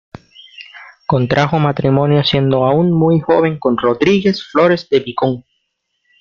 Contrajo 1.05 1.59
matrimonio 1.59 2.23
siendo 2.23 2.65
aún 2.65 2.91
muy 2.91 3.19
joven 3.19 3.59
con 3.59 3.77
Rodríguez 3.77 4.43
Flores 4.43 4.89
de 4.89 5.01
Picón. 5.01 5.45